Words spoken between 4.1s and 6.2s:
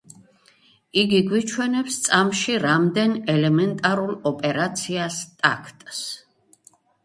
ოპერაციას-ტაქტს